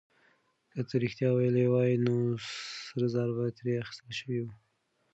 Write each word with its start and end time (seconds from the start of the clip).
که 0.71 0.79
ده 0.87 0.95
رښتيا 1.03 1.29
ويلي 1.33 1.65
وای، 1.69 1.93
نو 2.05 2.15
سره 2.85 3.05
زر 3.13 3.29
به 3.35 3.43
ترې 3.57 3.73
اخيستل 3.83 4.11
شوي 4.19 4.39
وو. 4.41 4.53